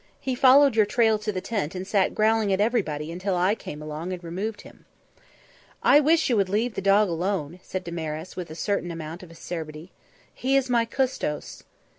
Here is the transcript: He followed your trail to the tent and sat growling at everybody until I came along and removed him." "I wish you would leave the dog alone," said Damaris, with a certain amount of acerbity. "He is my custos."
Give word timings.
He 0.19 0.33
followed 0.33 0.75
your 0.75 0.87
trail 0.87 1.19
to 1.19 1.31
the 1.31 1.41
tent 1.41 1.75
and 1.75 1.85
sat 1.85 2.15
growling 2.15 2.51
at 2.51 2.59
everybody 2.59 3.11
until 3.11 3.35
I 3.37 3.53
came 3.53 3.83
along 3.83 4.11
and 4.11 4.23
removed 4.23 4.61
him." 4.61 4.85
"I 5.83 5.99
wish 5.99 6.27
you 6.27 6.35
would 6.37 6.49
leave 6.49 6.73
the 6.73 6.81
dog 6.81 7.07
alone," 7.07 7.59
said 7.61 7.83
Damaris, 7.83 8.35
with 8.35 8.49
a 8.49 8.55
certain 8.55 8.89
amount 8.89 9.21
of 9.21 9.29
acerbity. 9.29 9.91
"He 10.33 10.55
is 10.57 10.71
my 10.71 10.85
custos." 10.85 11.63